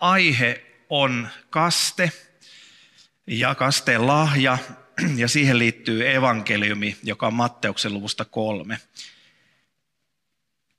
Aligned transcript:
aihe 0.00 0.64
on 0.88 1.28
kaste 1.50 2.12
ja 3.26 3.54
kasteen 3.54 4.06
lahja, 4.06 4.58
ja 5.16 5.28
siihen 5.28 5.58
liittyy 5.58 6.10
evankeliumi, 6.10 6.96
joka 7.02 7.26
on 7.26 7.34
Matteuksen 7.34 7.94
luvusta 7.94 8.24
kolme. 8.24 8.80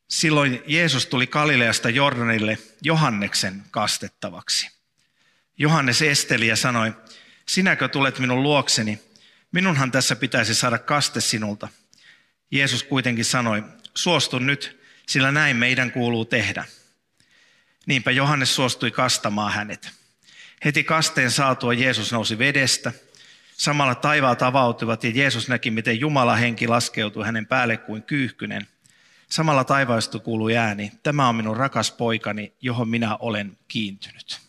Silloin 0.08 0.64
Jeesus 0.68 1.05
tuli 1.05 1.28
Galileasta 1.28 1.90
Jordanille 1.90 2.58
Johanneksen 2.82 3.64
kastettavaksi. 3.72 4.70
Johannes 5.58 6.02
esteli 6.02 6.48
ja 6.48 6.56
sanoi, 6.56 6.94
sinäkö 7.48 7.88
tulet 7.88 8.20
minun 8.20 8.44
luokseni? 8.44 9.00
Minunhan 9.52 9.92
tässä 9.92 10.16
pitäisi 10.16 10.56
saada 10.56 10.78
kaste 10.78 11.22
sinulta. 11.22 11.67
Jeesus 12.52 12.84
kuitenkin 12.84 13.26
sanoi, 13.26 13.64
suostu 13.95 14.40
nyt, 14.40 14.80
sillä 15.08 15.31
näin 15.31 15.58
meidän 15.58 15.92
kuuluu 15.92 16.26
tehdä. 16.26 16.66
Niinpä 17.89 18.11
Johannes 18.11 18.55
suostui 18.55 18.91
kastamaan 18.91 19.53
hänet. 19.53 19.91
Heti 20.66 20.84
kasteen 20.84 21.31
saatua 21.31 21.73
Jeesus 21.73 22.11
nousi 22.11 22.38
vedestä. 22.38 22.91
Samalla 23.58 23.95
taivaat 23.95 24.41
avautuivat 24.41 25.03
ja 25.03 25.11
Jeesus 25.14 25.47
näki, 25.47 25.72
miten 25.72 25.99
Jumala 25.99 26.36
henki 26.36 26.67
laskeutui 26.67 27.25
hänen 27.25 27.45
päälle 27.45 27.77
kuin 27.77 28.03
kyyhkynen. 28.03 28.67
Samalla 29.30 29.64
taivaasta 29.64 30.19
kuului 30.19 30.58
ääni, 30.58 30.91
tämä 31.03 31.30
on 31.30 31.36
minun 31.36 31.58
rakas 31.58 31.91
poikani, 31.91 32.53
johon 32.61 32.89
minä 32.89 33.17
olen 33.17 33.58
kiintynyt. 33.67 34.39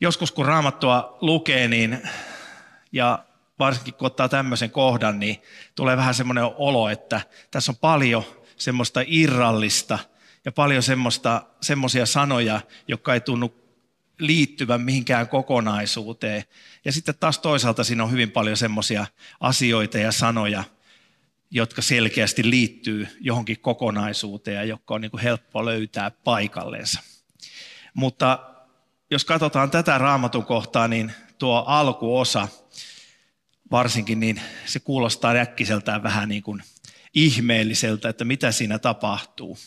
Joskus 0.00 0.32
kun 0.32 0.46
raamattua 0.46 1.18
lukee, 1.20 1.68
niin, 1.68 2.08
ja 2.92 3.24
varsinkin 3.58 3.94
kun 3.94 4.06
ottaa 4.06 4.28
tämmöisen 4.28 4.70
kohdan, 4.70 5.20
niin 5.20 5.42
tulee 5.74 5.96
vähän 5.96 6.14
semmoinen 6.14 6.44
olo, 6.44 6.88
että 6.88 7.20
tässä 7.50 7.72
on 7.72 7.76
paljon 7.76 8.24
semmoista 8.56 9.00
irrallista– 9.06 9.98
ja 10.44 10.52
paljon 10.52 10.82
semmoisia 11.60 12.06
sanoja, 12.06 12.60
jotka 12.88 13.14
ei 13.14 13.20
tunnu 13.20 13.54
liittyvän 14.18 14.80
mihinkään 14.80 15.28
kokonaisuuteen. 15.28 16.44
Ja 16.84 16.92
sitten 16.92 17.14
taas 17.20 17.38
toisaalta 17.38 17.84
siinä 17.84 18.04
on 18.04 18.10
hyvin 18.10 18.30
paljon 18.30 18.56
semmoisia 18.56 19.06
asioita 19.40 19.98
ja 19.98 20.12
sanoja, 20.12 20.64
jotka 21.50 21.82
selkeästi 21.82 22.50
liittyy 22.50 23.08
johonkin 23.20 23.60
kokonaisuuteen 23.60 24.56
ja 24.56 24.64
jotka 24.64 24.94
on 24.94 25.00
niin 25.00 25.10
kuin 25.10 25.22
helppo 25.22 25.64
löytää 25.64 26.10
paikalleensa. 26.10 27.00
Mutta 27.94 28.38
jos 29.10 29.24
katsotaan 29.24 29.70
tätä 29.70 29.98
raamatun 29.98 30.44
kohtaa, 30.44 30.88
niin 30.88 31.12
tuo 31.38 31.64
alkuosa 31.66 32.48
varsinkin, 33.70 34.20
niin 34.20 34.40
se 34.66 34.80
kuulostaa 34.80 35.34
äkkiseltään 35.34 36.02
vähän 36.02 36.28
niin 36.28 36.42
kuin 36.42 36.62
ihmeelliseltä, 37.14 38.08
että 38.08 38.24
mitä 38.24 38.52
siinä 38.52 38.78
tapahtuu. 38.78 39.58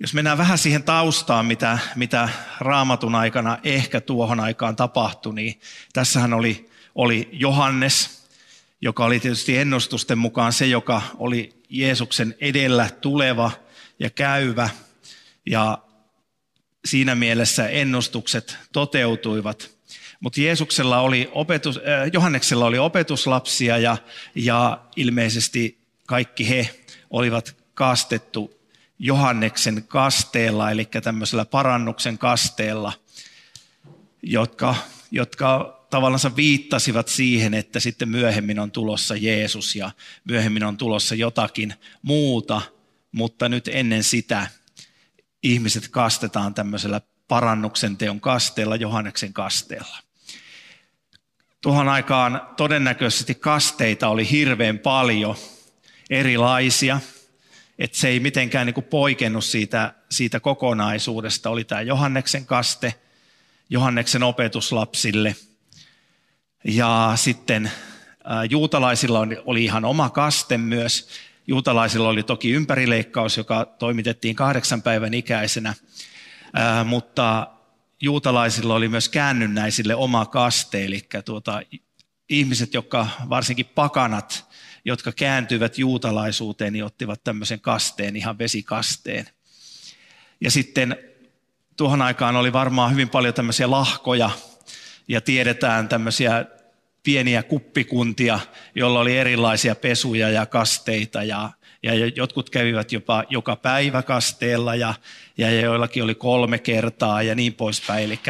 Jos 0.00 0.14
mennään 0.14 0.38
vähän 0.38 0.58
siihen 0.58 0.82
taustaan, 0.82 1.46
mitä, 1.46 1.78
mitä 1.94 2.28
raamatun 2.60 3.14
aikana 3.14 3.58
ehkä 3.64 4.00
tuohon 4.00 4.40
aikaan 4.40 4.76
tapahtui, 4.76 5.34
niin 5.34 5.60
tässähän 5.92 6.34
oli, 6.34 6.70
oli 6.94 7.28
Johannes, 7.32 8.26
joka 8.80 9.04
oli 9.04 9.20
tietysti 9.20 9.56
ennustusten 9.56 10.18
mukaan 10.18 10.52
se, 10.52 10.66
joka 10.66 11.02
oli 11.18 11.62
Jeesuksen 11.68 12.34
edellä 12.40 12.90
tuleva 13.00 13.50
ja 13.98 14.10
käyvä. 14.10 14.70
Ja 15.46 15.78
siinä 16.84 17.14
mielessä 17.14 17.68
ennustukset 17.68 18.58
toteutuivat. 18.72 19.70
Mutta 20.20 20.40
Jeesuksella 20.40 21.00
oli 21.00 21.30
opetus, 21.32 21.76
äh, 21.76 22.10
Johanneksella 22.12 22.66
oli 22.66 22.78
opetuslapsia 22.78 23.78
ja, 23.78 23.96
ja 24.34 24.80
ilmeisesti 24.96 25.78
kaikki 26.06 26.48
he 26.48 26.70
olivat 27.10 27.56
kastettu 27.74 28.55
Johanneksen 28.98 29.84
kasteella, 29.88 30.70
eli 30.70 30.88
tämmöisellä 31.02 31.44
parannuksen 31.44 32.18
kasteella, 32.18 32.92
jotka, 34.22 34.74
jotka 35.10 35.76
tavallaan 35.90 36.36
viittasivat 36.36 37.08
siihen, 37.08 37.54
että 37.54 37.80
sitten 37.80 38.08
myöhemmin 38.08 38.58
on 38.58 38.70
tulossa 38.70 39.16
Jeesus 39.16 39.76
ja 39.76 39.90
myöhemmin 40.24 40.64
on 40.64 40.76
tulossa 40.76 41.14
jotakin 41.14 41.74
muuta, 42.02 42.62
mutta 43.12 43.48
nyt 43.48 43.68
ennen 43.68 44.04
sitä 44.04 44.46
ihmiset 45.42 45.88
kastetaan 45.88 46.54
tämmöisellä 46.54 47.00
parannuksen 47.28 47.96
teon 47.96 48.20
kasteella, 48.20 48.76
Johanneksen 48.76 49.32
kasteella. 49.32 49.96
Tuohon 51.62 51.88
aikaan 51.88 52.40
todennäköisesti 52.56 53.34
kasteita 53.34 54.08
oli 54.08 54.30
hirveän 54.30 54.78
paljon 54.78 55.36
erilaisia– 56.10 57.00
että 57.78 57.98
se 57.98 58.08
ei 58.08 58.20
mitenkään 58.20 58.66
niin 58.66 58.74
kuin 58.74 58.84
poikennut 58.84 59.44
siitä, 59.44 59.94
siitä 60.10 60.40
kokonaisuudesta. 60.40 61.50
Oli 61.50 61.64
tämä 61.64 61.80
Johanneksen 61.80 62.46
kaste, 62.46 62.94
Johanneksen 63.70 64.22
opetuslapsille. 64.22 65.36
Ja 66.64 67.12
sitten 67.14 67.70
juutalaisilla 68.50 69.20
oli 69.44 69.64
ihan 69.64 69.84
oma 69.84 70.10
kaste 70.10 70.58
myös. 70.58 71.08
Juutalaisilla 71.46 72.08
oli 72.08 72.22
toki 72.22 72.50
ympärileikkaus, 72.50 73.36
joka 73.36 73.64
toimitettiin 73.64 74.36
kahdeksan 74.36 74.82
päivän 74.82 75.14
ikäisenä, 75.14 75.74
mutta 76.84 77.46
juutalaisilla 78.02 78.74
oli 78.74 78.88
myös 78.88 79.08
käännynnäisille 79.08 79.94
oma 79.94 80.26
kaste, 80.26 80.84
eli 80.84 81.08
tuota, 81.24 81.62
ihmiset, 82.28 82.74
jotka 82.74 83.08
varsinkin 83.28 83.66
pakanat, 83.66 84.45
jotka 84.86 85.12
kääntyivät 85.12 85.78
juutalaisuuteen, 85.78 86.72
niin 86.72 86.84
ottivat 86.84 87.24
tämmöisen 87.24 87.60
kasteen, 87.60 88.16
ihan 88.16 88.38
vesikasteen. 88.38 89.26
Ja 90.40 90.50
sitten 90.50 90.96
tuohon 91.76 92.02
aikaan 92.02 92.36
oli 92.36 92.52
varmaan 92.52 92.92
hyvin 92.92 93.08
paljon 93.08 93.34
tämmöisiä 93.34 93.70
lahkoja, 93.70 94.30
ja 95.08 95.20
tiedetään 95.20 95.88
tämmöisiä 95.88 96.44
pieniä 97.02 97.42
kuppikuntia, 97.42 98.40
joilla 98.74 99.00
oli 99.00 99.16
erilaisia 99.16 99.74
pesuja 99.74 100.30
ja 100.30 100.46
kasteita, 100.46 101.22
ja, 101.22 101.50
ja 101.82 102.06
jotkut 102.06 102.50
kävivät 102.50 102.92
jopa 102.92 103.24
joka 103.30 103.56
päivä 103.56 104.02
kasteella, 104.02 104.74
ja, 104.74 104.94
ja 105.38 105.60
joillakin 105.60 106.02
oli 106.02 106.14
kolme 106.14 106.58
kertaa, 106.58 107.22
ja 107.22 107.34
niin 107.34 107.54
poispäin. 107.54 108.04
Eli 108.04 108.20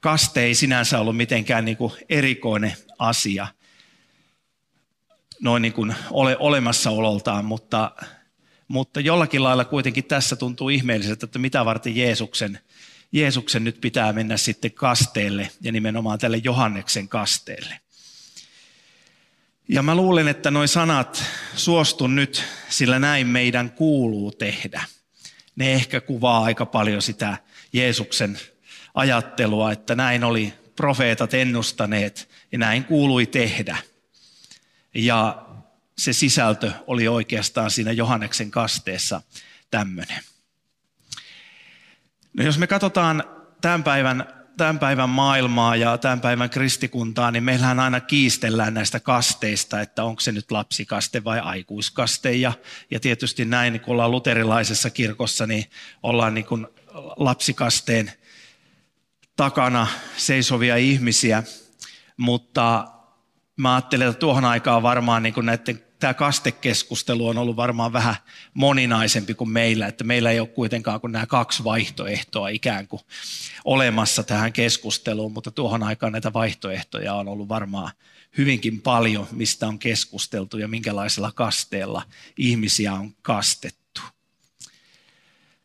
kaste 0.00 0.42
ei 0.42 0.54
sinänsä 0.54 1.00
ollut 1.00 1.16
mitenkään 1.16 1.64
niin 1.64 1.76
kuin 1.76 1.92
erikoinen 2.08 2.76
asia– 2.98 3.46
noin 5.40 5.62
niin 5.62 5.72
kuin 5.72 5.94
ole 6.10 6.36
olemassaololtaan, 6.38 7.44
mutta, 7.44 7.92
mutta 8.68 9.00
jollakin 9.00 9.42
lailla 9.42 9.64
kuitenkin 9.64 10.04
tässä 10.04 10.36
tuntuu 10.36 10.68
ihmeelliseltä, 10.68 11.24
että 11.24 11.38
mitä 11.38 11.64
varten 11.64 11.96
Jeesuksen, 11.96 12.58
Jeesuksen 13.12 13.64
nyt 13.64 13.80
pitää 13.80 14.12
mennä 14.12 14.36
sitten 14.36 14.72
kasteelle 14.72 15.50
ja 15.60 15.72
nimenomaan 15.72 16.18
tälle 16.18 16.40
Johanneksen 16.44 17.08
kasteelle. 17.08 17.80
Ja 19.68 19.82
mä 19.82 19.94
luulen, 19.94 20.28
että 20.28 20.50
noin 20.50 20.68
sanat 20.68 21.24
suostun 21.56 22.16
nyt, 22.16 22.44
sillä 22.68 22.98
näin 22.98 23.26
meidän 23.26 23.70
kuuluu 23.70 24.32
tehdä. 24.32 24.82
Ne 25.56 25.72
ehkä 25.72 26.00
kuvaa 26.00 26.44
aika 26.44 26.66
paljon 26.66 27.02
sitä 27.02 27.36
Jeesuksen 27.72 28.38
ajattelua, 28.94 29.72
että 29.72 29.94
näin 29.94 30.24
oli 30.24 30.52
profeetat 30.76 31.34
ennustaneet 31.34 32.28
ja 32.52 32.58
näin 32.58 32.84
kuului 32.84 33.26
tehdä– 33.26 33.76
ja 34.94 35.46
se 35.98 36.12
sisältö 36.12 36.72
oli 36.86 37.08
oikeastaan 37.08 37.70
siinä 37.70 37.92
Johanneksen 37.92 38.50
kasteessa 38.50 39.22
tämmöinen. 39.70 40.22
No 42.32 42.44
jos 42.44 42.58
me 42.58 42.66
katsotaan 42.66 43.24
tämän 43.60 43.84
päivän, 43.84 44.26
tämän 44.56 44.78
päivän 44.78 45.08
maailmaa 45.08 45.76
ja 45.76 45.98
tämän 45.98 46.20
päivän 46.20 46.50
kristikuntaa, 46.50 47.30
niin 47.30 47.44
meillähän 47.44 47.80
aina 47.80 48.00
kiistellään 48.00 48.74
näistä 48.74 49.00
kasteista, 49.00 49.80
että 49.80 50.04
onko 50.04 50.20
se 50.20 50.32
nyt 50.32 50.50
lapsikaste 50.50 51.24
vai 51.24 51.40
aikuiskaste. 51.40 52.32
Ja, 52.32 52.52
ja 52.90 53.00
tietysti 53.00 53.44
näin, 53.44 53.80
kun 53.80 53.92
ollaan 53.92 54.10
luterilaisessa 54.10 54.90
kirkossa, 54.90 55.46
niin 55.46 55.64
ollaan 56.02 56.34
niin 56.34 56.46
kuin 56.46 56.66
lapsikasteen 57.16 58.12
takana 59.36 59.86
seisovia 60.16 60.76
ihmisiä. 60.76 61.42
Mutta 62.16 62.88
mä 63.60 63.74
ajattelen, 63.74 64.08
että 64.08 64.20
tuohon 64.20 64.44
aikaan 64.44 64.82
varmaan 64.82 65.22
niin 65.22 65.34
näiden 65.42 65.82
tämä 66.00 66.14
kastekeskustelu 66.14 67.28
on 67.28 67.38
ollut 67.38 67.56
varmaan 67.56 67.92
vähän 67.92 68.16
moninaisempi 68.54 69.34
kuin 69.34 69.50
meillä, 69.50 69.86
että 69.86 70.04
meillä 70.04 70.30
ei 70.30 70.40
ole 70.40 70.48
kuitenkaan 70.48 71.00
kuin 71.00 71.12
nämä 71.12 71.26
kaksi 71.26 71.64
vaihtoehtoa 71.64 72.48
ikään 72.48 72.88
kuin 72.88 73.02
olemassa 73.64 74.22
tähän 74.22 74.52
keskusteluun, 74.52 75.32
mutta 75.32 75.50
tuohon 75.50 75.82
aikaan 75.82 76.12
näitä 76.12 76.32
vaihtoehtoja 76.32 77.14
on 77.14 77.28
ollut 77.28 77.48
varmaan 77.48 77.92
hyvinkin 78.38 78.82
paljon, 78.82 79.26
mistä 79.32 79.68
on 79.68 79.78
keskusteltu 79.78 80.58
ja 80.58 80.68
minkälaisella 80.68 81.32
kasteella 81.32 82.02
ihmisiä 82.36 82.92
on 82.92 83.14
kastettu. 83.22 84.00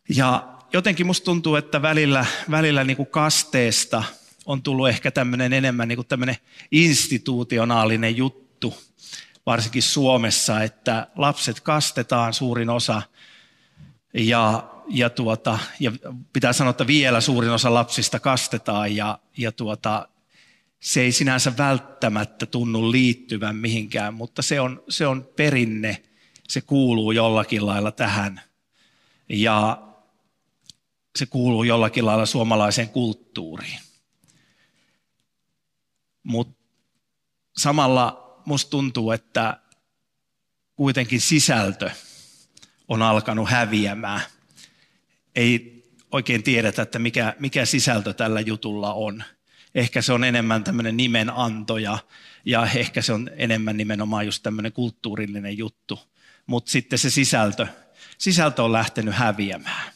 Ja 0.09 0.47
jotenkin 0.73 1.05
musta 1.05 1.25
tuntuu, 1.25 1.55
että 1.55 1.81
välillä, 1.81 2.25
välillä 2.51 2.83
niin 2.83 2.97
kuin 2.97 3.09
kasteesta 3.09 4.03
on 4.45 4.63
tullut 4.63 4.89
ehkä 4.89 5.11
tämmöinen 5.11 5.53
enemmän 5.53 5.87
niin 5.87 5.97
kuin 5.97 6.07
tämmöinen 6.07 6.37
institutionaalinen 6.71 8.17
juttu, 8.17 8.73
varsinkin 9.45 9.83
Suomessa, 9.83 10.63
että 10.63 11.07
lapset 11.15 11.59
kastetaan 11.59 12.33
suurin 12.33 12.69
osa 12.69 13.01
ja, 14.13 14.71
ja, 14.87 15.09
tuota, 15.09 15.59
ja 15.79 15.91
pitää 16.33 16.53
sanoa, 16.53 16.71
että 16.71 16.87
vielä 16.87 17.21
suurin 17.21 17.51
osa 17.51 17.73
lapsista 17.73 18.19
kastetaan 18.19 18.95
ja, 18.95 19.19
ja 19.37 19.51
tuota, 19.51 20.07
se 20.79 21.01
ei 21.01 21.11
sinänsä 21.11 21.53
välttämättä 21.57 22.45
tunnu 22.45 22.91
liittyvän 22.91 23.55
mihinkään, 23.55 24.13
mutta 24.13 24.41
se 24.41 24.59
on, 24.61 24.83
se 24.89 25.07
on 25.07 25.27
perinne, 25.35 26.03
se 26.47 26.61
kuuluu 26.61 27.11
jollakin 27.11 27.65
lailla 27.65 27.91
tähän. 27.91 28.41
Ja 29.29 29.81
se 31.15 31.25
kuuluu 31.25 31.63
jollakin 31.63 32.05
lailla 32.05 32.25
suomalaiseen 32.25 32.89
kulttuuriin. 32.89 33.79
Mutta 36.25 36.63
samalla 37.57 38.35
musta 38.45 38.69
tuntuu, 38.69 39.11
että 39.11 39.59
kuitenkin 40.75 41.21
sisältö 41.21 41.91
on 42.87 43.01
alkanut 43.01 43.49
häviämään. 43.49 44.21
Ei 45.35 45.83
oikein 46.11 46.43
tiedetä, 46.43 46.81
että 46.81 46.99
mikä, 46.99 47.35
mikä 47.39 47.65
sisältö 47.65 48.13
tällä 48.13 48.39
jutulla 48.39 48.93
on. 48.93 49.23
Ehkä 49.75 50.01
se 50.01 50.13
on 50.13 50.23
enemmän 50.23 50.63
tämmöinen 50.63 50.97
nimenanto 50.97 51.77
ja, 51.77 51.97
ja 52.45 52.67
ehkä 52.75 53.01
se 53.01 53.13
on 53.13 53.29
enemmän 53.35 53.77
nimenomaan 53.77 54.25
just 54.25 54.43
tämmöinen 54.43 54.73
kulttuurillinen 54.73 55.57
juttu. 55.57 55.99
Mutta 56.45 56.71
sitten 56.71 56.99
se 56.99 57.09
sisältö, 57.09 57.67
sisältö 58.17 58.63
on 58.63 58.73
lähtenyt 58.73 59.15
häviämään. 59.15 59.91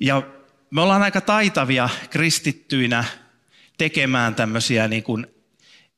Ja 0.00 0.22
me 0.70 0.80
ollaan 0.80 1.02
aika 1.02 1.20
taitavia 1.20 1.88
kristittyinä 2.10 3.04
tekemään 3.80 4.34
tämmöisiä 4.34 4.88
niin 4.88 5.02
kuin 5.02 5.26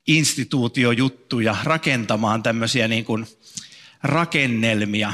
instituutiojuttuja, 0.07 1.57
rakentamaan 1.65 2.43
tämmöisiä 2.43 2.89
niin 2.89 3.05
kuin 3.05 3.27
rakennelmia. 4.03 5.13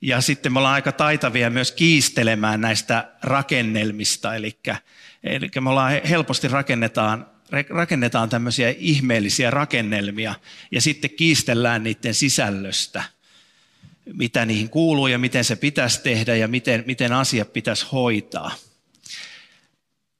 Ja 0.00 0.20
sitten 0.20 0.52
me 0.52 0.58
ollaan 0.58 0.74
aika 0.74 0.92
taitavia 0.92 1.50
myös 1.50 1.72
kiistelemään 1.72 2.60
näistä 2.60 3.12
rakennelmista, 3.22 4.34
eli, 4.34 4.58
eli 5.24 5.48
me 5.60 5.70
ollaan 5.70 6.00
helposti 6.08 6.48
rakennetaan, 6.48 7.26
rakennetaan 7.70 8.28
tämmöisiä 8.28 8.74
ihmeellisiä 8.78 9.50
rakennelmia 9.50 10.34
ja 10.70 10.80
sitten 10.80 11.10
kiistellään 11.10 11.82
niiden 11.82 12.14
sisällöstä– 12.14 13.02
mitä 14.12 14.46
niihin 14.46 14.68
kuuluu 14.68 15.06
ja 15.06 15.18
miten 15.18 15.44
se 15.44 15.56
pitäisi 15.56 16.02
tehdä 16.02 16.36
ja 16.36 16.48
miten, 16.48 16.84
miten 16.86 17.12
asiat 17.12 17.52
pitäisi 17.52 17.86
hoitaa. 17.92 18.50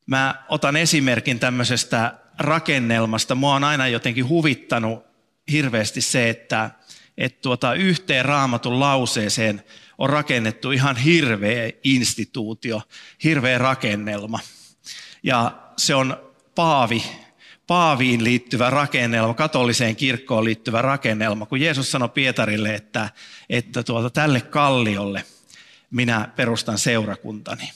Mä 0.06 0.44
otan 0.48 0.76
esimerkin 0.76 1.38
tämmöisestä 1.38 2.14
rakennelmasta. 2.38 3.34
Mua 3.34 3.54
on 3.54 3.64
aina 3.64 3.88
jotenkin 3.88 4.28
huvittanut 4.28 5.04
hirveästi 5.52 6.00
se, 6.00 6.28
että, 6.30 6.70
että 7.18 7.38
tuota, 7.42 7.74
yhteen 7.74 8.24
raamatun 8.24 8.80
lauseeseen 8.80 9.62
on 9.98 10.10
rakennettu 10.10 10.70
ihan 10.70 10.96
hirveä 10.96 11.70
instituutio, 11.84 12.82
hirveä 13.24 13.58
rakennelma. 13.58 14.38
Ja 15.22 15.62
se 15.76 15.94
on 15.94 16.16
Paavi 16.54 17.02
Paaviin 17.70 18.24
liittyvä 18.24 18.70
rakennelma, 18.70 19.34
katoliseen 19.34 19.96
kirkkoon 19.96 20.44
liittyvä 20.44 20.82
rakennelma, 20.82 21.46
kun 21.46 21.60
Jeesus 21.60 21.90
sanoi 21.90 22.08
Pietarille, 22.08 22.74
että, 22.74 23.10
että 23.50 23.82
tuota, 23.82 24.10
tälle 24.10 24.40
kalliolle 24.40 25.24
minä 25.90 26.28
perustan 26.36 26.78
seurakuntani. 26.78 27.72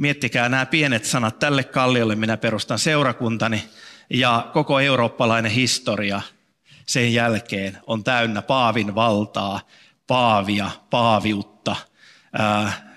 Miettikää 0.00 0.48
nämä 0.48 0.66
pienet 0.66 1.04
sanat, 1.04 1.38
tälle 1.38 1.64
kalliolle 1.64 2.14
minä 2.14 2.36
perustan 2.36 2.78
seurakuntani 2.78 3.64
ja 4.10 4.50
koko 4.52 4.80
eurooppalainen 4.80 5.52
historia 5.52 6.22
sen 6.86 7.14
jälkeen 7.14 7.78
on 7.86 8.04
täynnä 8.04 8.42
Paavin 8.42 8.94
valtaa, 8.94 9.60
Paavia, 10.06 10.70
Paaviutta, 10.90 11.76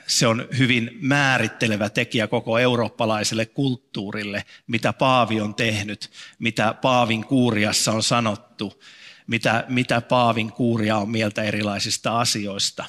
se 0.07 0.27
on 0.27 0.47
hyvin 0.57 0.91
määrittelevä 1.01 1.89
tekijä 1.89 2.27
koko 2.27 2.59
eurooppalaiselle 2.59 3.45
kulttuurille, 3.45 4.43
mitä 4.67 4.93
Paavi 4.93 5.41
on 5.41 5.55
tehnyt, 5.55 6.11
mitä 6.39 6.73
Paavin 6.81 7.25
kuuriassa 7.25 7.91
on 7.91 8.03
sanottu, 8.03 8.83
mitä, 9.27 9.65
mitä 9.67 10.01
Paavin 10.01 10.51
kuuria 10.51 10.97
on 10.97 11.09
mieltä 11.09 11.43
erilaisista 11.43 12.19
asioista. 12.19 12.85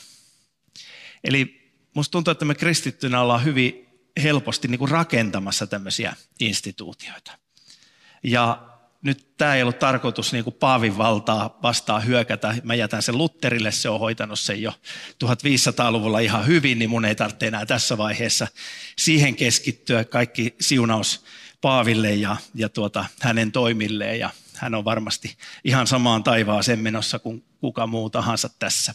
Eli 1.24 1.70
musta 1.94 2.12
tuntuu, 2.12 2.32
että 2.32 2.44
me 2.44 2.54
kristittynä 2.54 3.20
ollaan 3.20 3.44
hyvin 3.44 3.83
helposti 4.22 4.68
niin 4.68 4.78
kuin 4.78 4.90
rakentamassa 4.90 5.66
tämmöisiä 5.66 6.16
instituutioita. 6.40 7.38
Ja 8.22 8.74
nyt 9.02 9.36
tämä 9.36 9.54
ei 9.54 9.62
ollut 9.62 9.78
tarkoitus 9.78 10.32
niin 10.32 10.44
kuin 10.44 10.54
Paavin 10.54 10.98
valtaa 10.98 11.58
vastaan 11.62 12.06
hyökätä. 12.06 12.54
Mä 12.62 12.74
jätän 12.74 13.02
sen 13.02 13.18
Lutterille, 13.18 13.72
se 13.72 13.88
on 13.88 14.00
hoitanut 14.00 14.38
sen 14.38 14.62
jo 14.62 14.72
1500-luvulla 15.24 16.18
ihan 16.18 16.46
hyvin, 16.46 16.78
niin 16.78 16.90
mun 16.90 17.04
ei 17.04 17.14
tarvitse 17.14 17.46
enää 17.46 17.66
tässä 17.66 17.98
vaiheessa 17.98 18.46
siihen 18.98 19.36
keskittyä. 19.36 20.04
Kaikki 20.04 20.54
siunaus 20.60 21.24
Paaville 21.60 22.14
ja, 22.14 22.36
ja 22.54 22.68
tuota, 22.68 23.04
hänen 23.20 23.52
toimilleen 23.52 24.18
ja 24.18 24.30
hän 24.54 24.74
on 24.74 24.84
varmasti 24.84 25.36
ihan 25.64 25.86
samaan 25.86 26.24
taivaaseen 26.24 26.78
menossa 26.78 27.18
kuin 27.18 27.44
kuka 27.60 27.86
muu 27.86 28.10
tahansa 28.10 28.50
tässä. 28.58 28.94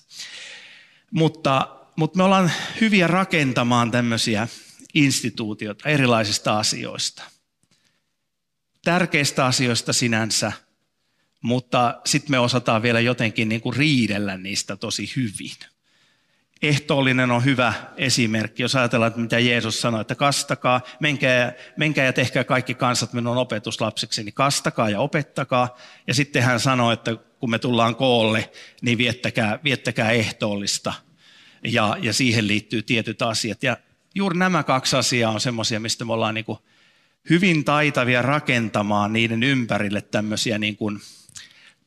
Mutta, 1.12 1.68
mutta 1.96 2.18
me 2.18 2.24
ollaan 2.24 2.52
hyviä 2.82 3.08
rakentamaan 3.08 3.92
tämmöisiä 3.92 4.48
instituutioita 4.94 5.90
erilaisista 5.90 6.60
asioista– 6.60 7.24
tärkeistä 8.84 9.46
asioista 9.46 9.94
sinänsä, 9.94 10.52
mutta 11.42 12.02
sitten 12.06 12.32
me 12.32 12.40
osataan 12.40 12.82
vielä 12.82 13.00
jotenkin 13.00 13.50
niin 13.50 13.62
kuin 13.62 13.76
riidellä 13.76 14.38
niistä 14.38 14.76
tosi 14.76 15.12
hyvin. 15.16 15.58
Ehtoollinen 16.62 17.32
on 17.32 17.46
hyvä 17.46 17.74
esimerkki, 17.98 18.64
jos 18.64 18.76
ajatellaan, 18.76 19.08
että 19.08 19.20
mitä 19.20 19.40
Jeesus 19.40 19.82
sanoi, 19.82 20.02
että 20.02 20.16
kastakaa, 20.16 20.82
menkää, 21.00 21.54
menkää 21.78 22.06
ja 22.06 22.14
tehkää 22.14 22.44
kaikki 22.44 22.74
kansat 22.74 23.14
minun 23.14 23.38
opetuslapsiksi, 23.38 24.24
niin 24.24 24.34
kastakaa 24.34 24.90
ja 24.90 25.00
opettakaa. 25.00 25.78
Ja 26.08 26.14
sitten 26.14 26.44
hän 26.44 26.60
sanoi, 26.60 26.94
että 26.94 27.16
kun 27.16 27.50
me 27.50 27.60
tullaan 27.60 27.96
koolle, 27.96 28.50
niin 28.82 28.98
viettäkää, 28.98 29.60
viettäkää 29.64 30.12
ehtoollista. 30.12 30.94
Ja, 31.64 31.98
ja 32.02 32.14
siihen 32.14 32.48
liittyy 32.48 32.82
tietyt 32.82 33.22
asiat. 33.22 33.64
Ja 33.64 33.78
juuri 34.16 34.38
nämä 34.38 34.64
kaksi 34.64 34.96
asiaa 34.96 35.32
on 35.32 35.42
semmoisia, 35.42 35.80
mistä 35.80 36.06
me 36.06 36.14
ollaan 36.14 36.36
niin 36.36 36.46
kuin 36.46 36.60
hyvin 37.30 37.66
taitavia 37.66 38.22
rakentamaan 38.22 39.14
niiden 39.14 39.44
ympärille 39.44 40.02
tämmöisiä 40.02 40.58
niin 40.58 40.78
kuin 40.78 41.02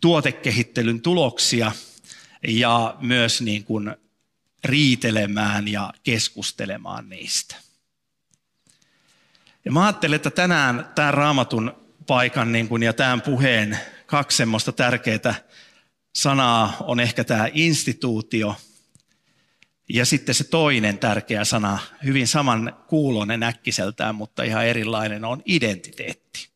tuotekehittelyn 0.00 1.02
tuloksia 1.02 1.72
ja 2.48 2.96
myös 3.00 3.42
niin 3.42 3.64
kuin 3.64 3.96
riitelemään 4.64 5.68
ja 5.68 5.92
keskustelemaan 6.02 7.08
niistä. 7.08 7.56
Ja 9.64 9.72
mä 9.72 9.84
ajattelen, 9.84 10.16
että 10.16 10.30
tänään 10.30 10.88
tämän 10.94 11.14
raamatun 11.14 11.74
paikan 12.06 12.52
niin 12.52 12.68
kuin 12.68 12.82
ja 12.82 12.92
tämän 12.92 13.22
puheen 13.22 13.78
kaksi 14.06 14.36
semmoista 14.36 14.72
tärkeää 14.72 15.34
sanaa 16.14 16.76
on 16.80 17.00
ehkä 17.00 17.24
tämä 17.24 17.48
instituutio– 17.52 18.56
ja 19.92 20.06
sitten 20.06 20.34
se 20.34 20.44
toinen 20.44 20.98
tärkeä 20.98 21.44
sana, 21.44 21.78
hyvin 22.04 22.26
saman 22.26 22.76
kuulonen 22.86 23.42
äkkiseltään, 23.42 24.14
mutta 24.14 24.42
ihan 24.42 24.66
erilainen, 24.66 25.24
on 25.24 25.42
identiteetti. 25.44 26.48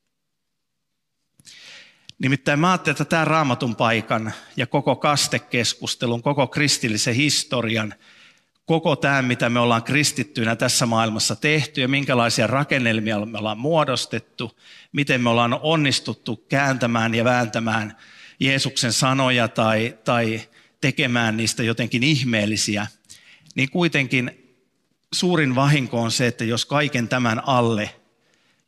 Nimittäin 2.19 2.59
mä 2.59 2.71
ajattelin, 2.71 2.95
että 2.95 3.05
tämä 3.05 3.25
raamatun 3.25 3.77
paikan 3.77 4.33
ja 4.57 4.67
koko 4.67 4.97
kastekeskustelun, 4.97 6.23
koko 6.23 6.47
kristillisen 6.47 7.15
historian, 7.15 7.95
koko 8.67 8.97
tämä, 8.97 9.23
mitä 9.23 9.49
me 9.49 9.61
ollaan 9.61 9.83
kristittyinä 9.83 10.57
tässä 10.57 10.87
maailmassa 10.87 11.37
tehty 11.37 11.81
ja 11.81 11.89
minkälaisia 11.89 12.47
rakennelmia 12.47 13.27
me 13.27 13.39
ollaan 13.39 13.59
muodostettu, 13.59 14.59
miten 14.93 15.21
me 15.21 15.31
ollaan 15.31 15.59
onnistuttu 15.63 16.37
kääntämään 16.37 17.15
ja 17.15 17.25
vääntämään 17.25 17.97
Jeesuksen 18.41 18.93
sanoja 18.93 19.49
tai, 19.49 19.99
tai 20.05 20.41
tekemään 20.81 21.37
niistä 21.37 21.63
jotenkin 21.63 22.03
ihmeellisiä– 22.03 22.87
niin 23.57 23.71
kuitenkin 23.71 24.57
suurin 25.13 25.55
vahinko 25.55 26.03
on 26.03 26.11
se, 26.11 26.27
että 26.27 26.45
jos 26.45 26.67
kaiken 26.67 27.09
tämän 27.09 27.49
alle 27.49 27.95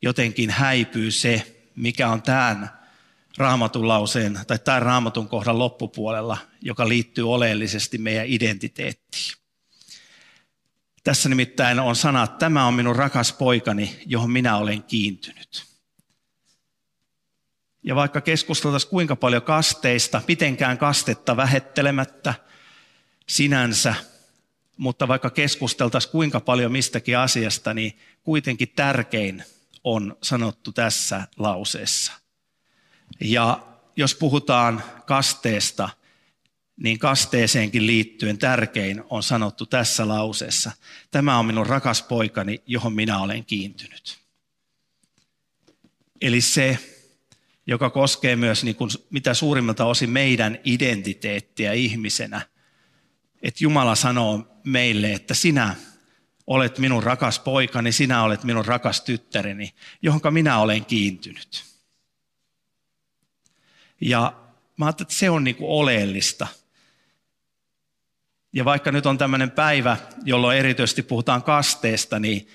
jotenkin 0.01 0.49
häipyy 0.49 1.11
se, 1.11 1.55
mikä 1.75 2.09
on 2.09 2.21
tämän 2.21 2.79
raamatun 3.37 3.87
lauseen 3.87 4.39
tai 4.47 4.59
tämän 4.59 4.81
raamatun 4.81 5.29
kohdan 5.29 5.59
loppupuolella, 5.59 6.37
joka 6.61 6.89
liittyy 6.89 7.31
oleellisesti 7.31 7.97
meidän 7.97 8.25
identiteettiin. 8.27 9.33
Tässä 11.03 11.29
nimittäin 11.29 11.79
on 11.79 11.95
sana, 11.95 12.23
että 12.23 12.37
tämä 12.37 12.65
on 12.65 12.73
minun 12.73 12.95
rakas 12.95 13.33
poikani, 13.33 13.99
johon 14.05 14.31
minä 14.31 14.57
olen 14.57 14.83
kiintynyt. 14.83 15.65
Ja 17.83 17.95
vaikka 17.95 18.21
keskusteltaisiin 18.21 18.89
kuinka 18.89 19.15
paljon 19.15 19.41
kasteista, 19.41 20.21
mitenkään 20.27 20.77
kastetta 20.77 21.37
vähettelemättä 21.37 22.33
sinänsä, 23.27 23.95
mutta 24.79 25.07
vaikka 25.07 25.29
keskusteltaisiin 25.29 26.11
kuinka 26.11 26.39
paljon 26.39 26.71
mistäkin 26.71 27.17
asiasta, 27.17 27.73
niin 27.73 27.99
kuitenkin 28.23 28.69
tärkein 28.75 29.43
on 29.83 30.17
sanottu 30.23 30.71
tässä 30.71 31.27
lauseessa. 31.37 32.11
Ja 33.19 33.63
jos 33.95 34.15
puhutaan 34.15 34.83
kasteesta, 35.05 35.89
niin 36.77 36.99
kasteeseenkin 36.99 37.87
liittyen 37.87 38.37
tärkein 38.37 39.03
on 39.09 39.23
sanottu 39.23 39.65
tässä 39.65 40.07
lauseessa. 40.07 40.71
Tämä 41.11 41.39
on 41.39 41.45
minun 41.45 41.67
rakas 41.67 42.01
poikani, 42.01 42.61
johon 42.65 42.93
minä 42.93 43.19
olen 43.19 43.45
kiintynyt. 43.45 44.19
Eli 46.21 46.41
se, 46.41 46.77
joka 47.67 47.89
koskee 47.89 48.35
myös 48.35 48.63
niin 48.63 48.75
kuin 48.75 48.89
mitä 49.09 49.33
suurimmalta 49.33 49.85
osin 49.85 50.09
meidän 50.09 50.59
identiteettiä 50.63 51.73
ihmisenä. 51.73 52.41
Että 53.41 53.63
Jumala 53.63 53.95
sanoo 53.95 54.61
meille, 54.63 55.13
että 55.13 55.33
sinä 55.33 55.75
olet 56.47 56.77
minun 56.77 57.03
rakas 57.03 57.39
poikani, 57.39 57.91
sinä 57.91 58.23
olet 58.23 58.43
minun 58.43 58.65
rakas 58.65 59.01
tyttäreni, 59.01 59.73
johonka 60.01 60.31
minä 60.31 60.59
olen 60.59 60.85
kiintynyt. 60.85 61.63
Ja 64.01 64.33
mä 64.77 64.85
ajattelin, 64.85 65.05
että 65.05 65.19
se 65.19 65.29
on 65.29 65.43
niin 65.43 65.55
kuin 65.55 65.69
oleellista. 65.69 66.47
Ja 68.53 68.65
vaikka 68.65 68.91
nyt 68.91 69.05
on 69.05 69.17
tämmöinen 69.17 69.51
päivä, 69.51 69.97
jolloin 70.23 70.57
erityisesti 70.57 71.03
puhutaan 71.03 71.43
kasteesta, 71.43 72.19
niin 72.19 72.47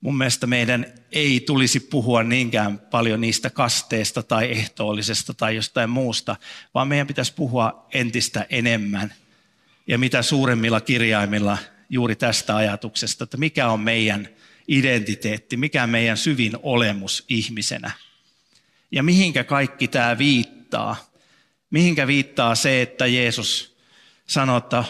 mun 0.00 0.18
mielestä 0.18 0.46
meidän 0.46 0.86
ei 1.12 1.40
tulisi 1.40 1.80
puhua 1.80 2.22
niinkään 2.22 2.78
paljon 2.78 3.20
niistä 3.20 3.50
kasteista 3.50 4.22
tai 4.22 4.50
ehtoollisesta 4.50 5.34
tai 5.34 5.56
jostain 5.56 5.90
muusta, 5.90 6.36
vaan 6.74 6.88
meidän 6.88 7.06
pitäisi 7.06 7.34
puhua 7.34 7.86
entistä 7.92 8.46
enemmän 8.50 9.14
ja 9.86 9.98
mitä 9.98 10.22
suuremmilla 10.22 10.80
kirjaimilla 10.80 11.58
juuri 11.90 12.16
tästä 12.16 12.56
ajatuksesta, 12.56 13.24
että 13.24 13.36
mikä 13.36 13.68
on 13.68 13.80
meidän 13.80 14.28
identiteetti, 14.68 15.56
mikä 15.56 15.82
on 15.82 15.90
meidän 15.90 16.16
syvin 16.16 16.52
olemus 16.62 17.24
ihmisenä. 17.28 17.90
Ja 18.90 19.02
mihinkä 19.02 19.44
kaikki 19.44 19.88
tämä 19.88 20.18
viittaa. 20.18 20.96
Mihinkä 21.70 22.06
viittaa 22.06 22.54
se, 22.54 22.82
että 22.82 23.06
Jeesus 23.06 23.76
sanoo, 24.26 24.58
että 24.58 24.84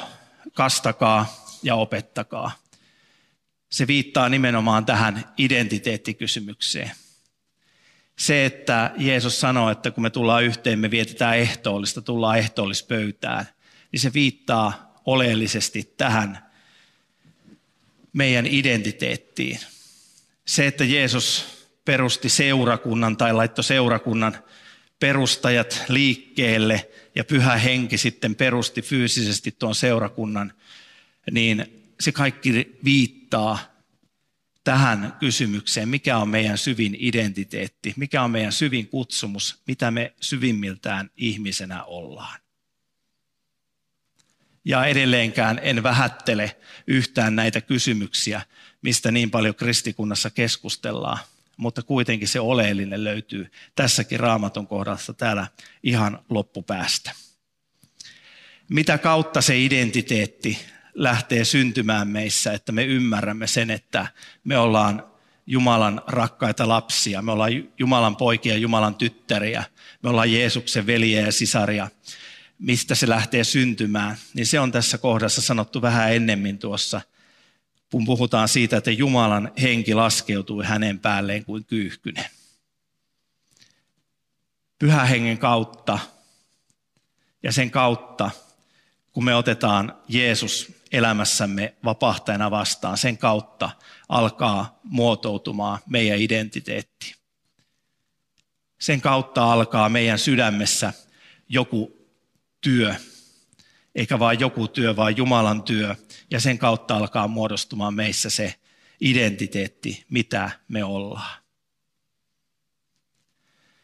kastakaa 0.52 1.46
ja 1.62 1.74
opettakaa 1.74 2.64
se 3.74 3.86
viittaa 3.86 4.28
nimenomaan 4.28 4.86
tähän 4.86 5.24
identiteettikysymykseen. 5.38 6.90
Se, 8.18 8.44
että 8.44 8.90
Jeesus 8.96 9.40
sanoo, 9.40 9.70
että 9.70 9.90
kun 9.90 10.02
me 10.02 10.10
tullaan 10.10 10.44
yhteen, 10.44 10.78
me 10.78 10.90
vietetään 10.90 11.38
ehtoollista, 11.38 12.02
tullaan 12.02 12.38
ehtoollispöytään, 12.38 13.46
niin 13.94 14.00
se 14.00 14.12
viittaa 14.12 15.00
oleellisesti 15.04 15.94
tähän 15.96 16.38
meidän 18.12 18.46
identiteettiin. 18.46 19.58
Se, 20.46 20.66
että 20.66 20.84
Jeesus 20.84 21.44
perusti 21.84 22.28
seurakunnan 22.28 23.16
tai 23.16 23.32
laittoi 23.32 23.64
seurakunnan 23.64 24.38
perustajat 25.00 25.84
liikkeelle 25.88 26.90
ja 27.14 27.24
pyhä 27.24 27.56
henki 27.56 27.98
sitten 27.98 28.34
perusti 28.34 28.82
fyysisesti 28.82 29.54
tuon 29.58 29.74
seurakunnan, 29.74 30.52
niin 31.30 31.84
se 32.00 32.12
kaikki 32.12 32.78
viittaa 32.84 33.58
tähän 34.64 35.16
kysymykseen, 35.20 35.88
mikä 35.88 36.18
on 36.18 36.28
meidän 36.28 36.58
syvin 36.58 36.96
identiteetti, 36.98 37.94
mikä 37.96 38.22
on 38.22 38.30
meidän 38.30 38.52
syvin 38.52 38.88
kutsumus, 38.88 39.62
mitä 39.66 39.90
me 39.90 40.14
syvimmiltään 40.20 41.10
ihmisenä 41.16 41.84
ollaan. 41.84 42.43
Ja 44.64 44.84
edelleenkään 44.84 45.60
en 45.62 45.82
vähättele 45.82 46.56
yhtään 46.86 47.36
näitä 47.36 47.60
kysymyksiä, 47.60 48.42
mistä 48.82 49.10
niin 49.10 49.30
paljon 49.30 49.54
kristikunnassa 49.54 50.30
keskustellaan, 50.30 51.18
mutta 51.56 51.82
kuitenkin 51.82 52.28
se 52.28 52.40
oleellinen 52.40 53.04
löytyy 53.04 53.50
tässäkin 53.74 54.20
raamatun 54.20 54.66
kohdassa 54.66 55.12
täällä 55.12 55.46
ihan 55.82 56.18
loppupäästä. 56.28 57.12
Mitä 58.68 58.98
kautta 58.98 59.40
se 59.40 59.64
identiteetti 59.64 60.58
lähtee 60.94 61.44
syntymään 61.44 62.08
meissä, 62.08 62.52
että 62.52 62.72
me 62.72 62.84
ymmärrämme 62.84 63.46
sen, 63.46 63.70
että 63.70 64.06
me 64.44 64.58
ollaan 64.58 65.04
Jumalan 65.46 66.02
rakkaita 66.06 66.68
lapsia, 66.68 67.22
me 67.22 67.32
ollaan 67.32 67.52
Jumalan 67.78 68.16
poikia, 68.16 68.56
Jumalan 68.56 68.94
tyttäriä, 68.94 69.64
me 70.02 70.10
ollaan 70.10 70.32
Jeesuksen 70.32 70.86
veljiä 70.86 71.20
ja 71.20 71.32
sisaria, 71.32 71.88
mistä 72.64 72.94
se 72.94 73.08
lähtee 73.08 73.44
syntymään, 73.44 74.16
niin 74.34 74.46
se 74.46 74.60
on 74.60 74.72
tässä 74.72 74.98
kohdassa 74.98 75.42
sanottu 75.42 75.82
vähän 75.82 76.12
ennemmin 76.12 76.58
tuossa, 76.58 77.00
kun 77.90 78.04
puhutaan 78.04 78.48
siitä, 78.48 78.76
että 78.76 78.90
Jumalan 78.90 79.52
henki 79.62 79.94
laskeutui 79.94 80.64
hänen 80.64 80.98
päälleen 80.98 81.44
kuin 81.44 81.64
kyyhkynen. 81.64 82.24
Pyhä 84.78 85.04
hengen 85.04 85.38
kautta 85.38 85.98
ja 87.42 87.52
sen 87.52 87.70
kautta, 87.70 88.30
kun 89.12 89.24
me 89.24 89.34
otetaan 89.34 89.96
Jeesus 90.08 90.72
elämässämme 90.92 91.74
vapahtajana 91.84 92.50
vastaan. 92.50 92.98
Sen 92.98 93.18
kautta 93.18 93.70
alkaa 94.08 94.80
muotoutumaan 94.82 95.78
meidän 95.88 96.18
identiteetti. 96.18 97.14
Sen 98.80 99.00
kautta 99.00 99.52
alkaa 99.52 99.88
meidän 99.88 100.18
sydämessä 100.18 100.92
joku 101.48 102.03
työ, 102.64 102.94
eikä 103.94 104.18
vain 104.18 104.40
joku 104.40 104.68
työ, 104.68 104.96
vaan 104.96 105.16
Jumalan 105.16 105.62
työ. 105.62 105.94
Ja 106.30 106.40
sen 106.40 106.58
kautta 106.58 106.96
alkaa 106.96 107.28
muodostumaan 107.28 107.94
meissä 107.94 108.30
se 108.30 108.54
identiteetti, 109.00 110.04
mitä 110.10 110.50
me 110.68 110.84
ollaan. 110.84 111.42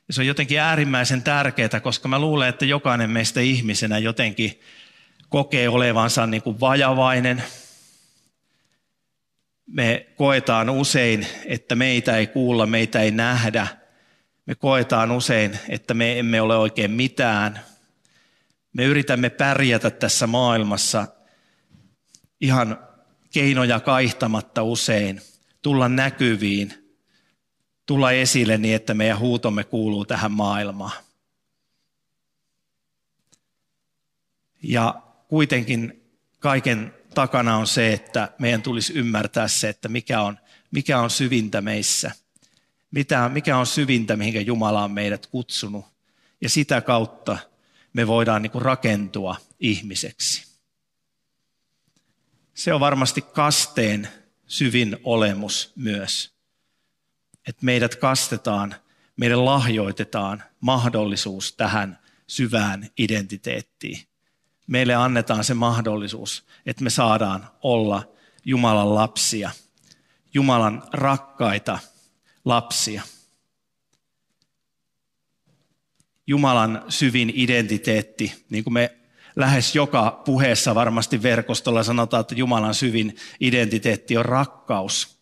Ja 0.08 0.14
se 0.14 0.20
on 0.20 0.26
jotenkin 0.26 0.60
äärimmäisen 0.60 1.22
tärkeää, 1.22 1.80
koska 1.82 2.08
mä 2.08 2.18
luulen, 2.18 2.48
että 2.48 2.64
jokainen 2.64 3.10
meistä 3.10 3.40
ihmisenä 3.40 3.98
jotenkin 3.98 4.60
kokee 5.28 5.68
olevansa 5.68 6.26
niin 6.26 6.42
kuin 6.42 6.60
vajavainen. 6.60 7.42
Me 9.66 10.06
koetaan 10.16 10.70
usein, 10.70 11.26
että 11.44 11.74
meitä 11.74 12.16
ei 12.16 12.26
kuulla, 12.26 12.66
meitä 12.66 13.00
ei 13.00 13.10
nähdä. 13.10 13.66
Me 14.46 14.54
koetaan 14.54 15.10
usein, 15.10 15.58
että 15.68 15.94
me 15.94 16.18
emme 16.18 16.40
ole 16.40 16.56
oikein 16.56 16.90
mitään. 16.90 17.60
Me 18.72 18.84
yritämme 18.84 19.30
pärjätä 19.30 19.90
tässä 19.90 20.26
maailmassa 20.26 21.06
ihan 22.40 22.78
keinoja 23.30 23.80
kaihtamatta 23.80 24.62
usein, 24.62 25.20
tulla 25.62 25.88
näkyviin, 25.88 26.94
tulla 27.86 28.12
esille 28.12 28.58
niin, 28.58 28.76
että 28.76 28.94
meidän 28.94 29.18
huutomme 29.18 29.64
kuuluu 29.64 30.04
tähän 30.04 30.32
maailmaan. 30.32 31.02
Ja 34.62 35.02
kuitenkin 35.28 36.02
kaiken 36.38 36.94
takana 37.14 37.56
on 37.56 37.66
se, 37.66 37.92
että 37.92 38.32
meidän 38.38 38.62
tulisi 38.62 38.92
ymmärtää 38.92 39.48
se, 39.48 39.68
että 39.68 39.88
mikä 39.88 40.22
on, 40.22 40.38
mikä 40.70 41.00
on 41.00 41.10
syvintä 41.10 41.60
meissä. 41.60 42.10
Mitä, 42.90 43.28
mikä 43.28 43.56
on 43.56 43.66
syvintä, 43.66 44.16
mihinkä 44.16 44.40
Jumala 44.40 44.84
on 44.84 44.90
meidät 44.90 45.26
kutsunut. 45.26 45.84
Ja 46.40 46.48
sitä 46.48 46.80
kautta 46.80 47.38
me 47.92 48.06
voidaan 48.06 48.42
niin 48.42 48.50
kuin 48.50 48.62
rakentua 48.62 49.36
ihmiseksi. 49.60 50.46
Se 52.54 52.72
on 52.74 52.80
varmasti 52.80 53.22
kasteen 53.22 54.08
syvin 54.46 54.96
olemus 55.04 55.72
myös. 55.76 56.34
Että 57.48 57.64
meidät 57.64 57.96
kastetaan, 57.96 58.74
meille 59.16 59.36
lahjoitetaan 59.36 60.42
mahdollisuus 60.60 61.52
tähän 61.52 61.98
syvään 62.26 62.90
identiteettiin 62.98 64.10
meille 64.70 64.94
annetaan 64.94 65.44
se 65.44 65.54
mahdollisuus, 65.54 66.46
että 66.66 66.84
me 66.84 66.90
saadaan 66.90 67.50
olla 67.62 68.08
Jumalan 68.44 68.94
lapsia, 68.94 69.50
Jumalan 70.34 70.82
rakkaita 70.92 71.78
lapsia. 72.44 73.02
Jumalan 76.30 76.84
syvin 76.88 77.32
identiteetti, 77.34 78.44
niin 78.50 78.64
kuin 78.64 78.74
me 78.74 78.96
lähes 79.36 79.74
joka 79.74 80.22
puheessa 80.24 80.74
varmasti 80.74 81.22
verkostolla 81.22 81.82
sanotaan, 81.82 82.20
että 82.20 82.34
Jumalan 82.34 82.74
syvin 82.74 83.16
identiteetti 83.40 84.16
on 84.16 84.24
rakkaus. 84.24 85.18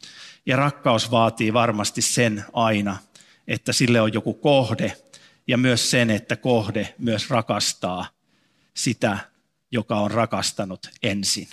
Ja 0.46 0.56
rakkaus 0.56 1.10
vaatii 1.10 1.52
varmasti 1.52 2.02
sen 2.02 2.44
aina, 2.52 2.96
että 3.46 3.72
sille 3.72 4.00
on 4.00 4.12
joku 4.12 4.34
kohde 4.34 4.92
ja 5.46 5.58
myös 5.58 5.90
sen, 5.90 6.10
että 6.10 6.36
kohde 6.36 6.94
myös 6.98 7.30
rakastaa 7.30 8.08
sitä, 8.74 9.18
joka 9.70 9.96
on 10.00 10.10
rakastanut 10.10 10.90
ensin. 11.02 11.48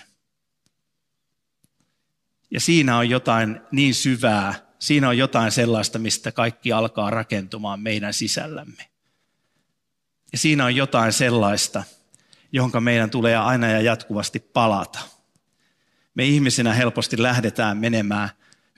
Ja 2.51 2.59
siinä 2.59 2.97
on 2.97 3.09
jotain 3.09 3.61
niin 3.71 3.95
syvää, 3.95 4.55
siinä 4.79 5.09
on 5.09 5.17
jotain 5.17 5.51
sellaista, 5.51 5.99
mistä 5.99 6.31
kaikki 6.31 6.71
alkaa 6.71 7.09
rakentumaan 7.09 7.79
meidän 7.79 8.13
sisällämme. 8.13 8.94
Ja 10.35 10.39
siinä 10.39 10.65
on 10.65 10.75
jotain 10.75 11.13
sellaista, 11.13 11.83
johon 12.51 12.83
meidän 12.83 13.09
tulee 13.09 13.37
aina 13.37 13.67
ja 13.67 13.81
jatkuvasti 13.81 14.39
palata. 14.39 14.99
Me 16.15 16.25
ihmisinä 16.25 16.73
helposti 16.73 17.21
lähdetään 17.21 17.77
menemään 17.77 18.29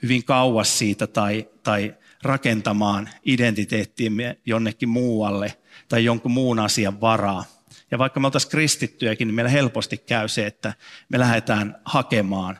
hyvin 0.02 0.24
kauas 0.24 0.78
siitä 0.78 1.06
tai, 1.06 1.48
tai 1.62 1.94
rakentamaan 2.22 3.08
identiteettiimme 3.24 4.38
jonnekin 4.46 4.88
muualle 4.88 5.58
tai 5.88 6.04
jonkun 6.04 6.30
muun 6.30 6.58
asian 6.58 7.00
varaa. 7.00 7.44
Ja 7.90 7.98
vaikka 7.98 8.20
me 8.20 8.26
oltaisiin 8.26 8.50
kristittyjäkin, 8.50 9.28
niin 9.28 9.34
meillä 9.34 9.50
helposti 9.50 9.96
käy 9.96 10.28
se, 10.28 10.46
että 10.46 10.74
me 11.08 11.18
lähdetään 11.18 11.76
hakemaan 11.84 12.58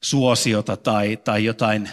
suosiota 0.00 0.76
tai, 0.76 1.16
tai 1.16 1.44
jotain 1.44 1.88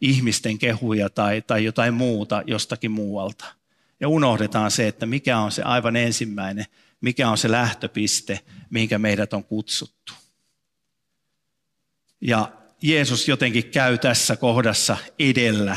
ihmisten 0.00 0.58
kehuja 0.58 1.10
tai, 1.10 1.42
tai 1.42 1.64
jotain 1.64 1.94
muuta 1.94 2.42
jostakin 2.46 2.90
muualta. 2.90 3.59
Ja 4.00 4.08
unohdetaan 4.08 4.70
se, 4.70 4.88
että 4.88 5.06
mikä 5.06 5.38
on 5.38 5.52
se 5.52 5.62
aivan 5.62 5.96
ensimmäinen, 5.96 6.66
mikä 7.00 7.30
on 7.30 7.38
se 7.38 7.50
lähtöpiste, 7.50 8.40
mihinkä 8.70 8.98
meidät 8.98 9.32
on 9.32 9.44
kutsuttu. 9.44 10.12
Ja 12.20 12.52
Jeesus 12.82 13.28
jotenkin 13.28 13.70
käy 13.70 13.98
tässä 13.98 14.36
kohdassa 14.36 14.96
edellä 15.18 15.76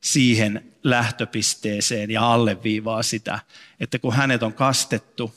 siihen 0.00 0.72
lähtöpisteeseen 0.82 2.10
ja 2.10 2.32
alleviivaa 2.32 3.02
sitä, 3.02 3.38
että 3.80 3.98
kun 3.98 4.14
hänet 4.14 4.42
on 4.42 4.52
kastettu, 4.52 5.34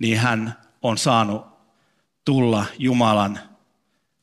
niin 0.00 0.18
hän 0.18 0.54
on 0.82 0.98
saanut 0.98 1.46
tulla 2.24 2.64
Jumalan 2.78 3.40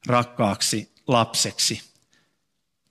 rakkaaksi 0.08 0.92
lapseksi. 1.08 1.82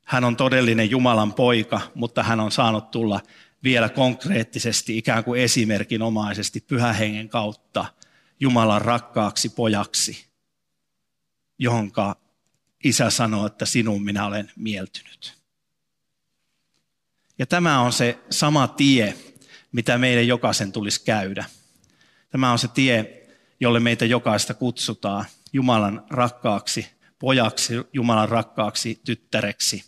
Hän 0.05 0.25
on 0.25 0.37
todellinen 0.37 0.91
Jumalan 0.91 1.35
poika, 1.35 1.81
mutta 1.95 2.23
hän 2.23 2.41
on 2.41 2.53
saanut 2.53 2.91
tulla 2.91 3.21
vielä 3.65 3.89
konkreettisesti 3.89 4.99
ikään 4.99 5.25
kuin 5.25 5.41
esimerkinomaisesti 5.41 6.61
pyhähengen 6.61 7.29
kautta 7.29 7.87
Jumalan 8.41 8.83
rakkaaksi 8.83 9.49
pojaksi, 9.49 10.27
jonka 11.59 12.17
isä 12.85 13.11
sanoo, 13.11 13.47
että 13.47 13.67
sinun 13.67 14.05
minä 14.05 14.27
olen 14.27 14.53
mieltynyt. 14.57 15.35
Ja 17.39 17.47
tämä 17.47 17.81
on 17.81 17.93
se 17.93 18.19
sama 18.31 18.69
tie, 18.69 19.17
mitä 19.73 19.99
meidän 19.99 20.27
jokaisen 20.27 20.73
tulisi 20.73 21.05
käydä. 21.05 21.45
Tämä 22.31 22.53
on 22.53 22.59
se 22.59 22.69
tie, 22.69 23.27
jolle 23.61 23.81
meitä 23.81 24.05
jokaista 24.05 24.55
kutsutaan 24.55 25.25
Jumalan 25.53 26.07
rakkaaksi 26.11 26.87
pojaksi, 27.19 27.75
Jumalan 27.93 28.29
rakkaaksi 28.29 29.01
tyttäreksi, 29.05 29.85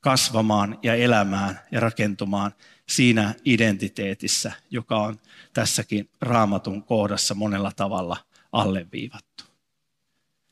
kasvamaan 0.00 0.78
ja 0.82 0.94
elämään 0.94 1.60
ja 1.70 1.80
rakentumaan 1.80 2.54
siinä 2.88 3.34
identiteetissä, 3.44 4.52
joka 4.70 4.96
on 4.96 5.20
tässäkin 5.52 6.10
raamatun 6.20 6.82
kohdassa 6.82 7.34
monella 7.34 7.72
tavalla 7.76 8.16
alleviivattu. 8.52 9.44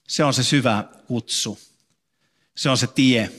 Se 0.08 0.24
on 0.24 0.34
se 0.34 0.42
syvä 0.42 0.84
kutsu. 1.06 1.58
Se 2.56 2.70
on 2.70 2.78
se 2.78 2.86
tie, 2.86 3.30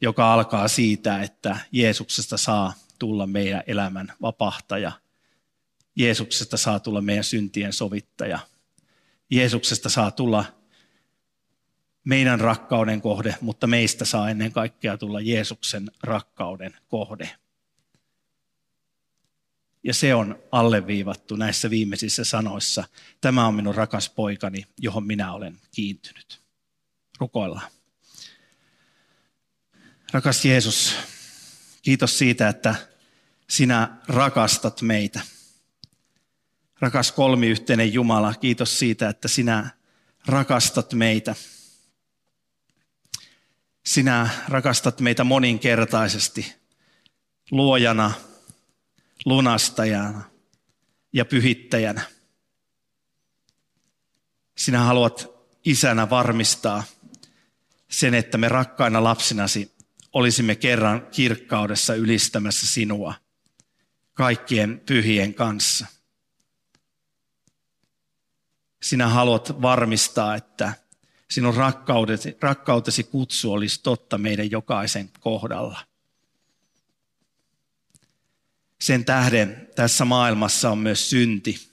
joka 0.00 0.34
alkaa 0.34 0.68
siitä, 0.68 1.22
että 1.22 1.56
Jeesuksesta 1.72 2.36
saa 2.36 2.74
tulla 2.98 3.26
meidän 3.26 3.62
elämän 3.66 4.12
vapahtaja. 4.22 4.92
Jeesuksesta 5.96 6.56
saa 6.56 6.80
tulla 6.80 7.00
meidän 7.00 7.24
syntien 7.24 7.72
sovittaja. 7.72 8.38
Jeesuksesta 9.30 9.88
saa 9.88 10.10
tulla 10.10 10.44
meidän 12.04 12.40
rakkauden 12.40 13.00
kohde, 13.00 13.34
mutta 13.40 13.66
meistä 13.66 14.04
saa 14.04 14.30
ennen 14.30 14.52
kaikkea 14.52 14.98
tulla 14.98 15.20
Jeesuksen 15.20 15.90
rakkauden 16.02 16.76
kohde. 16.88 17.30
Ja 19.84 19.94
se 19.94 20.14
on 20.14 20.38
alleviivattu 20.52 21.36
näissä 21.36 21.70
viimeisissä 21.70 22.24
sanoissa. 22.24 22.84
Tämä 23.20 23.46
on 23.46 23.54
minun 23.54 23.74
rakas 23.74 24.10
poikani, 24.10 24.64
johon 24.78 25.06
minä 25.06 25.32
olen 25.32 25.60
kiintynyt. 25.70 26.40
Rukoillaan. 27.18 27.70
Rakas 30.12 30.44
Jeesus, 30.44 30.94
kiitos 31.82 32.18
siitä, 32.18 32.48
että 32.48 32.74
sinä 33.50 33.96
rakastat 34.08 34.82
meitä. 34.82 35.20
Rakas 36.80 37.12
kolmiyhteinen 37.12 37.92
Jumala, 37.92 38.34
kiitos 38.34 38.78
siitä, 38.78 39.08
että 39.08 39.28
sinä 39.28 39.70
rakastat 40.26 40.92
meitä. 40.92 41.34
Sinä 43.86 44.28
rakastat 44.48 45.00
meitä 45.00 45.24
moninkertaisesti 45.24 46.54
luojana, 47.50 48.12
lunastajana 49.24 50.22
ja 51.12 51.24
pyhittäjänä. 51.24 52.00
Sinä 54.56 54.78
haluat 54.78 55.28
isänä 55.64 56.10
varmistaa 56.10 56.82
sen, 57.90 58.14
että 58.14 58.38
me 58.38 58.48
rakkaina 58.48 59.04
lapsinasi 59.04 59.74
olisimme 60.12 60.54
kerran 60.54 61.06
kirkkaudessa 61.10 61.94
ylistämässä 61.94 62.66
sinua 62.66 63.14
kaikkien 64.14 64.82
pyhien 64.86 65.34
kanssa. 65.34 65.86
Sinä 68.82 69.08
haluat 69.08 69.62
varmistaa, 69.62 70.34
että 70.36 70.72
sinun 71.30 71.54
rakkautesi, 71.54 72.36
rakkautesi 72.40 73.04
kutsu 73.04 73.52
olisi 73.52 73.82
totta 73.82 74.18
meidän 74.18 74.50
jokaisen 74.50 75.10
kohdalla. 75.20 75.89
Sen 78.82 79.04
tähden 79.04 79.68
tässä 79.76 80.04
maailmassa 80.04 80.70
on 80.70 80.78
myös 80.78 81.10
synti. 81.10 81.70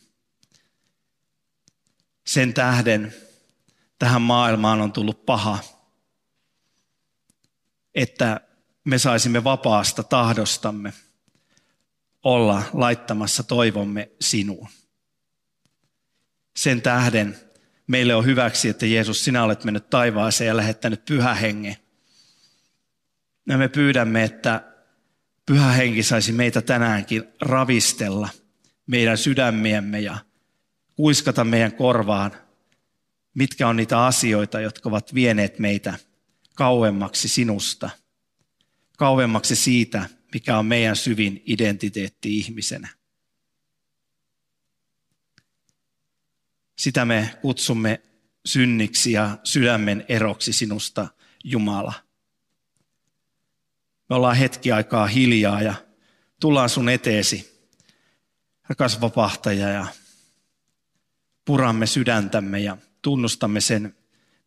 Sen 2.28 2.54
tähden 2.54 3.14
tähän 4.00 4.22
maailmaan 4.22 4.82
on 4.82 4.92
tullut 4.92 5.26
paha 5.26 5.60
että 7.98 8.42
me 8.84 8.98
saisimme 8.98 9.44
vapaasta 9.44 10.04
tahdostamme 10.04 10.94
olla 12.24 12.64
laittamassa 12.74 13.44
toivomme 13.44 14.12
sinuun. 14.22 14.68
Sen 16.56 16.82
tähden 16.82 17.40
meille 17.88 18.16
on 18.16 18.26
hyväksi, 18.26 18.70
että 18.70 18.86
Jeesus, 18.86 19.24
sinä 19.24 19.44
olet 19.44 19.64
mennyt 19.64 19.90
taivaaseen 19.90 20.48
ja 20.48 20.58
lähettänyt 20.58 21.06
pyhä 21.06 21.34
henge. 21.34 21.78
Ja 23.48 23.58
me 23.58 23.68
pyydämme, 23.68 24.24
että 24.24 24.62
pyhä 25.48 25.72
henki 25.72 26.04
saisi 26.04 26.32
meitä 26.32 26.62
tänäänkin 26.62 27.24
ravistella 27.42 28.30
meidän 28.88 29.18
sydämiemme 29.18 30.00
ja 30.00 30.18
kuiskata 30.96 31.44
meidän 31.44 31.72
korvaan, 31.72 32.32
mitkä 33.34 33.68
on 33.68 33.76
niitä 33.76 34.06
asioita, 34.06 34.62
jotka 34.62 34.90
ovat 34.90 35.14
vieneet 35.14 35.60
meitä 35.60 35.94
kauemmaksi 36.56 37.28
sinusta, 37.28 37.90
kauemmaksi 38.98 39.56
siitä, 39.56 40.10
mikä 40.34 40.58
on 40.58 40.66
meidän 40.66 40.96
syvin 40.96 41.44
identiteetti 41.46 42.38
ihmisenä. 42.38 42.88
Sitä 46.78 47.06
me 47.06 47.38
kutsumme 47.42 48.02
synniksi 48.46 49.12
ja 49.12 49.38
sydämen 49.44 50.06
eroksi 50.08 50.54
sinusta, 50.54 51.08
Jumala. 51.44 52.07
Me 54.10 54.16
ollaan 54.16 54.36
hetki 54.36 54.72
aikaa 54.72 55.08
hiljaa 55.08 55.62
ja 55.62 55.74
tullaan 56.40 56.70
sun 56.70 56.90
eteesi, 56.90 57.68
rakas 58.70 59.02
vapahtaja, 59.02 59.70
ja 59.70 59.88
puramme 61.46 61.88
sydäntämme 61.88 62.60
ja 62.60 62.78
tunnustamme 63.02 63.62
sen, 63.62 63.96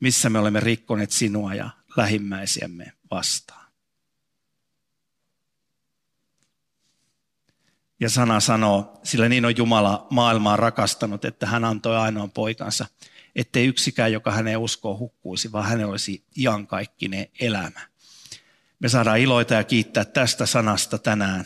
missä 0.00 0.30
me 0.30 0.38
olemme 0.38 0.60
rikkoneet 0.60 1.10
sinua 1.10 1.54
ja 1.54 1.70
lähimmäisiämme 1.96 2.92
vastaan. 3.10 3.70
Ja 8.00 8.10
sana 8.10 8.40
sanoo, 8.40 9.00
sillä 9.02 9.28
niin 9.28 9.44
on 9.44 9.56
Jumala 9.56 10.06
maailmaa 10.10 10.56
rakastanut, 10.56 11.24
että 11.24 11.46
hän 11.46 11.64
antoi 11.64 11.96
ainoan 11.96 12.30
poikansa, 12.30 12.86
ettei 13.36 13.66
yksikään, 13.66 14.12
joka 14.12 14.30
hänen 14.30 14.58
uskoo 14.58 14.98
hukkuisi, 14.98 15.52
vaan 15.52 15.68
hänellä 15.68 15.90
olisi 15.90 16.24
iankaikkinen 16.36 17.26
elämä. 17.40 17.89
Me 18.80 18.88
saadaan 18.88 19.18
iloita 19.18 19.54
ja 19.54 19.64
kiittää 19.64 20.04
tästä 20.04 20.46
sanasta 20.46 20.98
tänään 20.98 21.44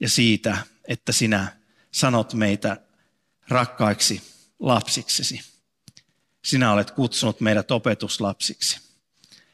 ja 0.00 0.08
siitä, 0.08 0.58
että 0.88 1.12
sinä 1.12 1.56
sanot 1.90 2.34
meitä 2.34 2.76
rakkaiksi 3.48 4.22
lapsiksesi. 4.58 5.40
Sinä 6.44 6.72
olet 6.72 6.90
kutsunut 6.90 7.40
meidät 7.40 7.70
opetuslapsiksi. 7.70 8.80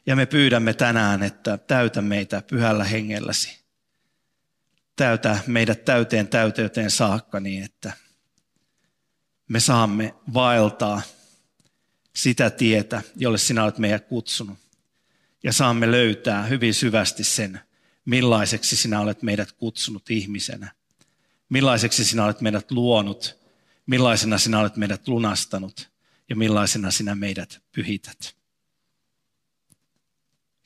Ja 0.06 0.16
me 0.16 0.26
pyydämme 0.26 0.74
tänään, 0.74 1.22
että 1.22 1.58
täytä 1.58 2.02
meitä 2.02 2.42
pyhällä 2.42 2.84
hengelläsi. 2.84 3.58
täytä 4.96 5.38
meidät 5.46 5.84
täyteen 5.84 6.28
täyteyteen 6.28 6.90
saakka 6.90 7.40
niin, 7.40 7.64
että 7.64 7.92
me 9.48 9.60
saamme 9.60 10.14
vaeltaa 10.34 11.02
sitä 12.14 12.50
tietä, 12.50 13.02
jolle 13.16 13.38
sinä 13.38 13.64
olet 13.64 13.78
meidät 13.78 14.06
kutsunut. 14.06 14.67
Ja 15.42 15.52
saamme 15.52 15.90
löytää 15.90 16.42
hyvin 16.42 16.74
syvästi 16.74 17.24
sen, 17.24 17.60
millaiseksi 18.04 18.76
sinä 18.76 19.00
olet 19.00 19.22
meidät 19.22 19.52
kutsunut 19.52 20.10
ihmisenä. 20.10 20.72
Millaiseksi 21.48 22.04
sinä 22.04 22.24
olet 22.24 22.40
meidät 22.40 22.70
luonut, 22.70 23.38
millaisena 23.86 24.38
sinä 24.38 24.60
olet 24.60 24.76
meidät 24.76 25.08
lunastanut 25.08 25.90
ja 26.28 26.36
millaisena 26.36 26.90
sinä 26.90 27.14
meidät 27.14 27.62
pyhität. 27.72 28.36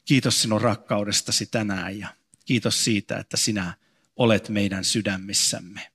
Kiitos 0.04 0.42
sinun 0.42 0.60
rakkaudestasi 0.60 1.46
tänään 1.46 1.98
ja 1.98 2.08
kiitos 2.44 2.84
siitä, 2.84 3.18
että 3.18 3.36
sinä 3.36 3.74
olet 4.16 4.48
meidän 4.48 4.84
sydämissämme. 4.84 5.92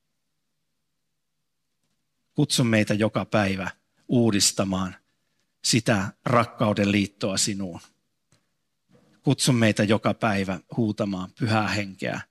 Kutsu 2.33 2.63
meitä 2.63 2.93
joka 2.93 3.25
päivä 3.25 3.71
uudistamaan 4.07 4.95
sitä 5.63 6.11
rakkauden 6.25 6.91
liittoa 6.91 7.37
sinuun. 7.37 7.81
Kutsu 9.27 9.53
meitä 9.53 9.83
joka 9.83 10.13
päivä 10.13 10.59
huutamaan 10.77 11.31
pyhää 11.39 11.67
henkeä 11.67 12.21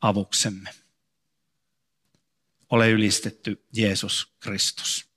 avuksemme. 0.00 0.70
Ole 2.70 2.90
ylistetty 2.90 3.64
Jeesus 3.76 4.32
Kristus. 4.40 5.13